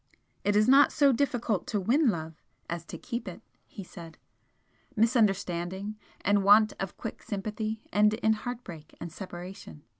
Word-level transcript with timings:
"It 0.43 0.55
is 0.55 0.67
not 0.67 0.91
so 0.91 1.11
difficult 1.11 1.67
to 1.67 1.79
win 1.79 2.09
love 2.09 2.41
as 2.67 2.85
to 2.85 2.97
keep 2.97 3.27
it!" 3.27 3.39
he 3.67 3.83
said 3.83 4.17
"Misunderstanding, 4.95 5.95
and 6.21 6.43
want 6.43 6.73
of 6.79 6.97
quick 6.97 7.21
sympathy, 7.21 7.83
end 7.93 8.15
in 8.15 8.33
heart 8.33 8.63
break 8.63 8.95
and 8.99 9.11
separation. 9.11 9.83